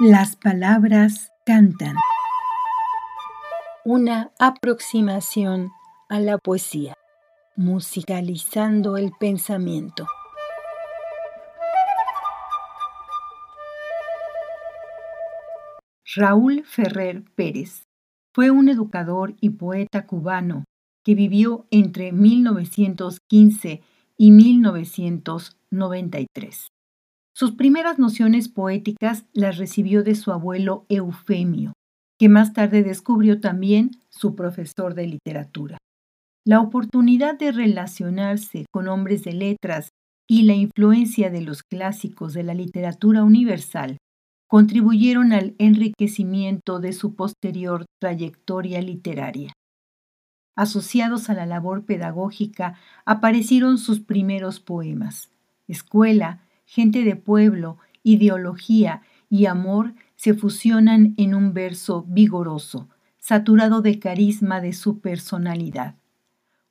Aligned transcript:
Las 0.00 0.36
palabras 0.36 1.32
cantan. 1.44 1.96
Una 3.84 4.30
aproximación 4.38 5.72
a 6.08 6.20
la 6.20 6.38
poesía, 6.38 6.94
musicalizando 7.56 8.96
el 8.96 9.10
pensamiento. 9.18 10.06
Raúl 16.14 16.62
Ferrer 16.64 17.24
Pérez 17.34 17.82
fue 18.32 18.52
un 18.52 18.68
educador 18.68 19.34
y 19.40 19.50
poeta 19.50 20.06
cubano 20.06 20.62
que 21.02 21.16
vivió 21.16 21.66
entre 21.72 22.12
1915 22.12 23.82
y 24.16 24.30
1993. 24.30 26.68
Sus 27.38 27.52
primeras 27.52 28.00
nociones 28.00 28.48
poéticas 28.48 29.24
las 29.32 29.58
recibió 29.58 30.02
de 30.02 30.16
su 30.16 30.32
abuelo 30.32 30.86
Eufemio, 30.88 31.72
que 32.18 32.28
más 32.28 32.52
tarde 32.52 32.82
descubrió 32.82 33.40
también 33.40 33.92
su 34.08 34.34
profesor 34.34 34.94
de 34.94 35.06
literatura. 35.06 35.78
La 36.44 36.60
oportunidad 36.60 37.38
de 37.38 37.52
relacionarse 37.52 38.66
con 38.72 38.88
hombres 38.88 39.22
de 39.22 39.34
letras 39.34 39.90
y 40.28 40.46
la 40.46 40.54
influencia 40.54 41.30
de 41.30 41.42
los 41.42 41.62
clásicos 41.62 42.34
de 42.34 42.42
la 42.42 42.54
literatura 42.54 43.22
universal 43.22 43.98
contribuyeron 44.48 45.32
al 45.32 45.54
enriquecimiento 45.58 46.80
de 46.80 46.92
su 46.92 47.14
posterior 47.14 47.84
trayectoria 48.00 48.82
literaria. 48.82 49.52
Asociados 50.56 51.30
a 51.30 51.34
la 51.34 51.46
labor 51.46 51.84
pedagógica 51.84 52.80
aparecieron 53.04 53.78
sus 53.78 54.00
primeros 54.00 54.58
poemas. 54.58 55.30
Escuela, 55.68 56.47
gente 56.68 57.02
de 57.02 57.16
pueblo, 57.16 57.78
ideología 58.02 59.00
y 59.30 59.46
amor 59.46 59.94
se 60.16 60.34
fusionan 60.34 61.14
en 61.16 61.34
un 61.34 61.54
verso 61.54 62.04
vigoroso, 62.06 62.90
saturado 63.18 63.80
de 63.80 63.98
carisma 63.98 64.60
de 64.60 64.74
su 64.74 65.00
personalidad. 65.00 65.94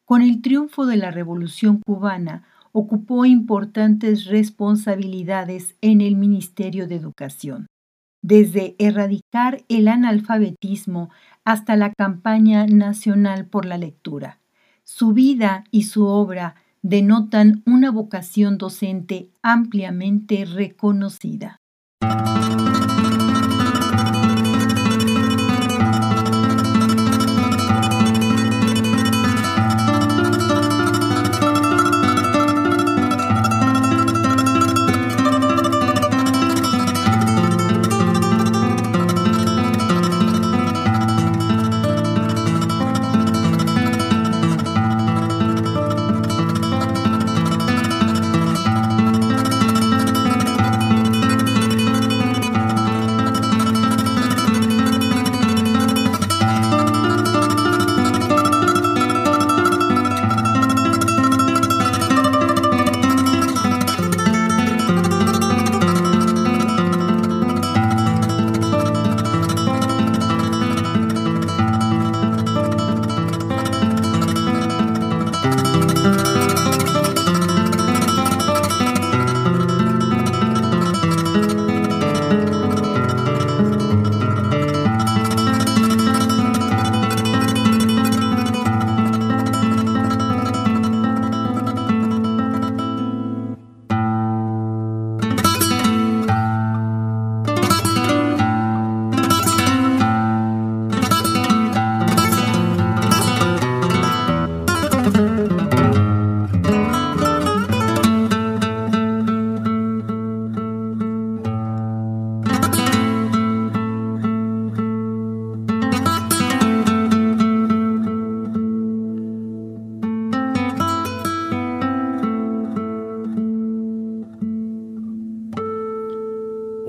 Con 0.06 0.22
el 0.22 0.44
triunfo 0.44 0.86
de 0.86 0.98
la 0.98 1.10
Revolución 1.10 1.82
cubana, 1.84 2.44
ocupó 2.74 3.26
importantes 3.26 4.26
responsabilidades 4.26 5.76
en 5.82 6.02
el 6.02 6.16
Ministerio 6.16 6.88
de 6.88 6.96
Educación, 6.96 7.66
desde 8.22 8.76
erradicar 8.78 9.64
el 9.68 9.88
analfabetismo 9.88 11.10
hasta 11.44 11.76
la 11.76 11.92
campaña 11.92 12.68
nacional 12.68 13.48
por 13.48 13.66
la 13.66 13.80
lectura. 13.80 14.40
Su 14.84 15.14
vida 15.14 15.64
y 15.72 15.84
su 15.84 16.06
obra 16.06 16.56
denotan 16.82 17.64
una 17.66 17.92
vocación 17.92 18.58
docente 18.58 19.30
ampliamente 19.42 20.46
reconocida. 20.46 21.62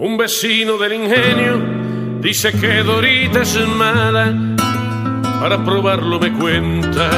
Un 0.00 0.16
vecino 0.16 0.78
del 0.78 0.92
ingenio 0.92 2.20
dice 2.20 2.52
que 2.52 2.84
Dorita 2.84 3.42
es 3.42 3.58
mala. 3.66 4.32
Para 5.40 5.64
probarlo 5.64 6.20
me 6.20 6.32
cuenta 6.34 7.10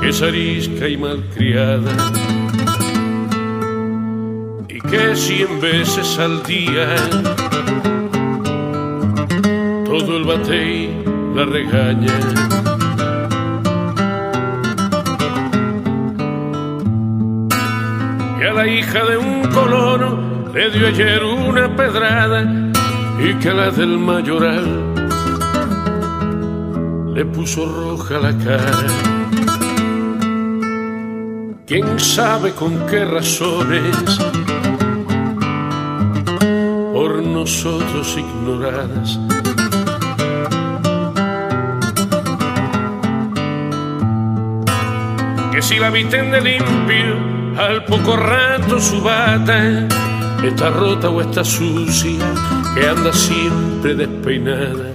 que 0.00 0.08
es 0.08 0.20
arisca 0.20 0.88
y 0.88 0.96
malcriada. 0.96 1.92
Y 4.68 4.80
que 4.80 5.14
cien 5.14 5.60
veces 5.60 6.18
al 6.18 6.42
día 6.42 6.92
todo 9.84 10.16
el 10.16 10.24
batey 10.24 11.04
la 11.36 11.44
regaña. 11.44 12.18
Y 18.40 18.44
a 18.44 18.52
la 18.52 18.66
hija 18.66 19.04
de 19.04 19.18
un 19.18 19.42
colono 19.52 20.50
le 20.52 20.70
dio 20.70 20.88
ayer 20.88 21.22
una 21.56 21.74
pedrada 21.74 22.42
y 23.18 23.34
que 23.36 23.50
la 23.50 23.70
del 23.70 23.98
mayoral 23.98 24.66
le 27.14 27.24
puso 27.24 27.64
roja 27.64 28.18
la 28.18 28.32
cara. 28.36 28.88
¿Quién 31.66 31.98
sabe 31.98 32.52
con 32.52 32.86
qué 32.86 33.06
razones 33.06 33.96
por 36.92 37.22
nosotros 37.22 38.18
ignoradas? 38.18 39.18
Que 45.52 45.62
si 45.62 45.78
la 45.78 45.88
visten 45.88 46.30
de 46.32 46.40
limpio, 46.42 47.58
al 47.58 47.82
poco 47.86 48.14
rato 48.14 48.78
su 48.78 49.00
bata 49.00 49.88
está 50.48 50.70
rota 50.70 51.08
o 51.10 51.20
está 51.20 51.44
sucia, 51.44 52.24
que 52.74 52.86
anda 52.86 53.12
siempre 53.12 53.94
despeinada. 53.94 54.94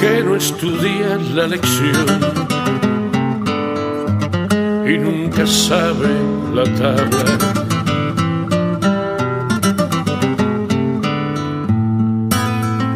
Que 0.00 0.22
no 0.24 0.34
estudia 0.34 1.18
la 1.34 1.46
lección 1.46 2.06
y 4.86 4.98
nunca 4.98 5.46
sabe 5.46 6.08
la 6.54 6.64
tabla. 6.64 7.24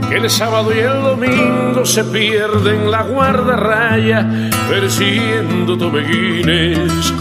Que 0.09 0.17
el 0.17 0.31
sábado 0.31 0.73
y 0.75 0.79
el 0.79 1.03
domingo 1.03 1.85
se 1.85 2.05
pierden 2.05 2.91
la 2.91 3.03
guardarraya 3.03 4.51
persiguiendo 4.69 5.77
tomeguines 5.77 7.13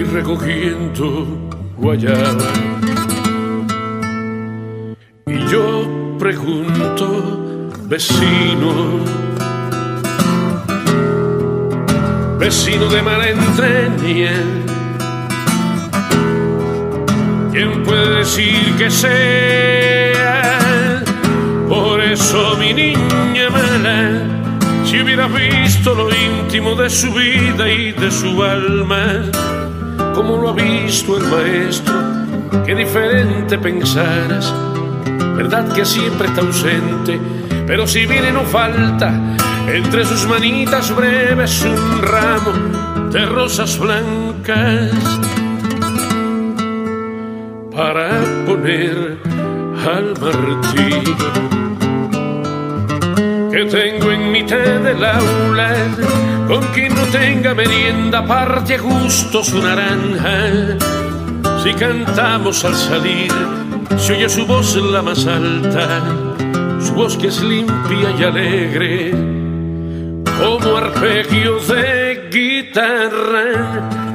y 0.00 0.04
recogiendo 0.04 1.26
guayaba. 1.76 2.52
Y 5.26 5.46
yo 5.48 6.16
pregunto, 6.18 7.70
vecino, 7.84 9.00
vecino 12.38 12.86
de 12.88 13.02
mala 13.02 13.28
entreña, 13.28 14.32
¿quién 17.52 17.82
puede 17.82 18.20
decir 18.20 18.74
que 18.78 18.90
sea? 18.90 20.22
Por 21.68 22.00
eso 22.00 22.56
mi 22.58 22.72
niña 22.72 23.50
mala, 23.50 24.22
si 24.84 25.02
hubieras 25.02 25.30
visto 25.34 25.94
lo 25.94 26.08
íntimo 26.10 26.74
de 26.74 26.88
su 26.88 27.12
vida 27.12 27.68
y 27.70 27.92
de 27.92 28.10
su 28.10 28.42
alma, 28.42 29.30
como 30.14 30.36
lo 30.36 30.50
ha 30.50 30.52
visto 30.52 31.16
el 31.16 31.24
maestro, 31.24 31.94
qué 32.64 32.74
diferente 32.74 33.58
pensaras, 33.58 34.52
verdad 35.36 35.72
que 35.72 35.84
siempre 35.84 36.28
está 36.28 36.40
ausente, 36.40 37.18
pero 37.66 37.86
si 37.86 38.06
viene 38.06 38.32
no 38.32 38.42
falta, 38.42 39.36
entre 39.66 40.04
sus 40.04 40.26
manitas 40.26 40.94
breves 40.94 41.62
un 41.62 42.02
ramo 42.02 43.10
de 43.10 43.26
rosas 43.26 43.78
blancas 43.78 44.90
para 47.74 48.10
poner 48.46 49.18
al 49.86 50.14
martín 50.20 51.16
que 53.50 53.64
tengo 53.66 54.12
en 54.12 54.32
mitad 54.32 54.80
del 54.80 55.04
aula 55.04 55.74
con 56.46 56.62
quien 56.72 56.94
no 56.94 57.02
tenga 57.06 57.54
merienda 57.54 58.26
parte 58.26 58.74
a 58.74 58.80
gusto 58.80 59.42
su 59.42 59.60
naranja. 59.62 60.78
Si 61.62 61.72
cantamos 61.74 62.64
al 62.64 62.74
salir 62.74 63.32
se 63.98 64.14
oye 64.14 64.28
su 64.28 64.46
voz 64.46 64.76
la 64.76 65.02
más 65.02 65.26
alta 65.26 66.02
su 66.80 66.94
voz 66.94 67.16
que 67.16 67.26
es 67.28 67.42
limpia 67.42 68.10
y 68.18 68.24
alegre 68.24 69.10
como 70.38 70.76
arpegio 70.76 71.58
de 71.60 72.28
guitarra 72.30 74.09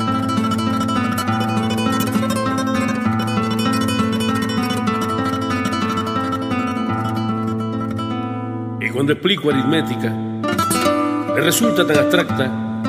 cuando 8.96 9.12
explico 9.12 9.50
aritmética, 9.50 10.10
me 10.10 11.42
resulta 11.42 11.86
tan 11.86 11.98
abstracta 11.98 12.82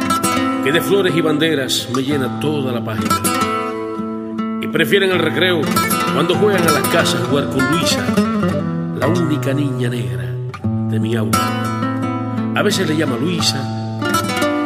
que 0.62 0.70
de 0.70 0.80
flores 0.80 1.12
y 1.16 1.20
banderas 1.20 1.88
me 1.92 2.02
llena 2.02 2.38
toda 2.38 2.72
la 2.72 2.82
página. 2.82 3.16
Y 4.62 4.68
prefieren 4.68 5.10
el 5.10 5.18
recreo 5.18 5.60
cuando 6.14 6.36
juegan 6.36 6.62
a 6.62 6.70
las 6.70 6.88
casas 6.90 7.26
jugar 7.28 7.48
con 7.48 7.72
Luisa, 7.72 8.04
la 9.00 9.08
única 9.08 9.52
niña 9.52 9.88
negra 9.88 10.32
de 10.88 11.00
mi 11.00 11.16
aula. 11.16 12.52
A 12.54 12.62
veces 12.62 12.88
le 12.88 12.96
llama 12.96 13.16
Luisa, 13.16 13.58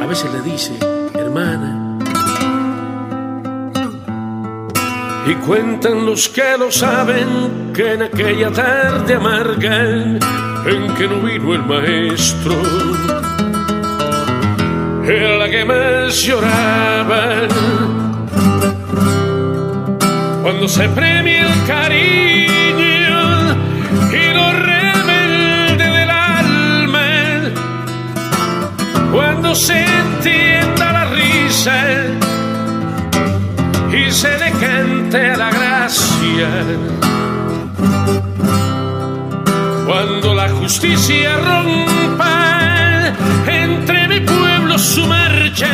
a 0.02 0.06
veces 0.06 0.31
le 0.34 0.43
dice 0.43 0.75
hermana. 1.14 1.98
Y 5.26 5.34
cuentan 5.46 6.04
los 6.04 6.28
que 6.28 6.58
lo 6.58 6.70
saben 6.70 7.72
que 7.72 7.94
en 7.94 8.02
aquella 8.02 8.52
tarde 8.52 9.14
amarga 9.14 10.50
en 10.66 10.94
que 10.94 11.08
no 11.08 11.20
vino 11.20 11.54
el 11.54 11.64
maestro. 11.64 12.54
Era 15.04 15.38
la 15.38 15.48
que 15.48 15.64
más 15.64 16.22
lloraba 16.22 17.48
cuando 20.42 20.68
se 20.68 20.88
premia 20.88 21.42
el 21.42 21.66
cariño 21.66 23.20
y 24.12 24.34
lo 24.34 24.52
rebelde 24.52 25.84
del 25.84 26.10
alma, 26.10 27.08
cuando 29.12 29.54
se 29.54 29.84
entienda 29.84 30.92
la 30.92 31.04
risa 31.06 31.84
y 33.92 34.10
se 34.10 34.38
le 34.38 34.50
cante 34.52 35.36
la 35.36 35.50
gracia 35.50 37.09
justicia 40.70 41.37
rompa 41.37 43.12
entre 43.44 44.06
mi 44.06 44.20
pueblo 44.20 44.78
su 44.78 45.05
marcha 45.05 45.69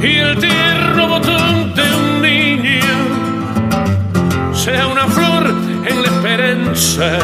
y 0.00 0.16
el 0.16 0.38
tierno 0.38 1.08
botón 1.08 1.74
de 1.74 1.82
un 1.94 2.22
niño 2.22 2.94
sea 4.54 4.86
una 4.86 5.06
flor 5.08 5.54
en 5.90 6.02
la 6.02 6.08
esperanza. 6.08 7.18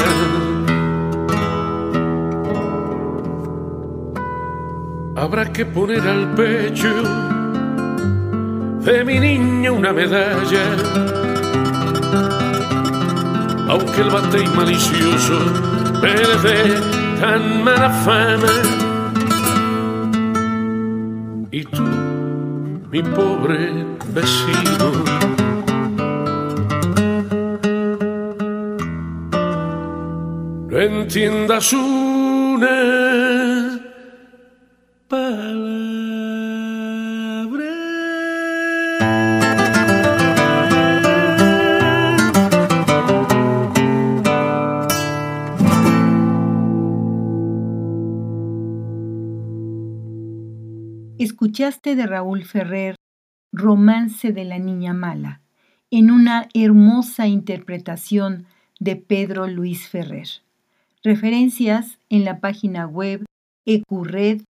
Habrá 5.16 5.50
que 5.54 5.64
poner 5.64 6.02
al 6.06 6.34
pecho 6.34 6.92
de 8.84 9.04
mi 9.04 9.18
niña 9.18 9.72
una 9.72 9.94
medalla 9.94 11.11
aunque 13.72 14.02
el 14.02 14.10
bate 14.10 14.46
malicioso 14.54 15.38
dé 16.42 16.60
tan 17.20 17.64
mala 17.64 17.90
fama. 18.04 18.54
Y 21.50 21.64
tú, 21.64 21.88
mi 22.90 23.02
pobre 23.02 23.72
vecino, 24.08 24.86
no 30.68 30.78
entiendas 30.78 31.72
una 31.72 33.01
Escuchaste 51.42 51.96
de 51.96 52.06
Raúl 52.06 52.44
Ferrer 52.44 52.94
Romance 53.52 54.32
de 54.32 54.44
la 54.44 54.60
Niña 54.60 54.92
Mala, 54.92 55.40
en 55.90 56.12
una 56.12 56.48
hermosa 56.54 57.26
interpretación 57.26 58.46
de 58.78 58.94
Pedro 58.94 59.48
Luis 59.48 59.88
Ferrer. 59.88 60.28
Referencias 61.02 61.98
en 62.10 62.24
la 62.24 62.38
página 62.38 62.86
web 62.86 63.24
ecurred.q. 63.66 64.44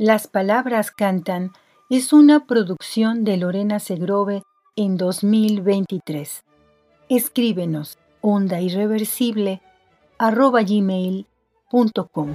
Las 0.00 0.26
palabras 0.26 0.90
cantan 0.90 1.52
es 1.90 2.12
una 2.12 2.46
producción 2.46 3.22
de 3.22 3.36
Lorena 3.36 3.78
Segrove 3.78 4.42
en 4.74 4.96
2023. 4.96 6.42
Escríbenos 7.08 7.98
onda 8.24 8.58
irreversible 8.60 9.60
arroba 10.18 10.62
gmail.com. 10.62 12.28